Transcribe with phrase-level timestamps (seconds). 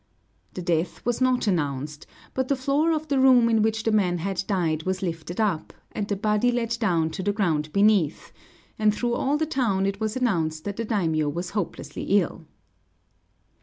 [0.55, 4.17] The death was not announced, but the floor of the room in which the man
[4.17, 8.31] had died was lifted up, and the body let down to the ground beneath;
[8.79, 12.47] and through all the town it was announced that the daimiō was hopelessly ill.